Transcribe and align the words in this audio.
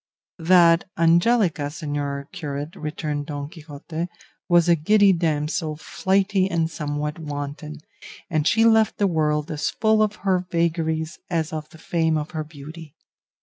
"That 0.39 0.85
Angelica, 0.97 1.67
señor 1.69 2.23
curate," 2.31 2.75
returned 2.75 3.27
Don 3.27 3.47
Quixote, 3.49 4.07
"was 4.49 4.67
a 4.67 4.75
giddy 4.75 5.13
damsel, 5.13 5.77
flighty 5.77 6.49
and 6.49 6.71
somewhat 6.71 7.19
wanton, 7.19 7.77
and 8.27 8.47
she 8.47 8.65
left 8.65 8.97
the 8.97 9.05
world 9.05 9.51
as 9.51 9.69
full 9.69 10.01
of 10.01 10.15
her 10.25 10.43
vagaries 10.49 11.19
as 11.29 11.53
of 11.53 11.69
the 11.69 11.77
fame 11.77 12.17
of 12.17 12.31
her 12.31 12.43
beauty. 12.43 12.95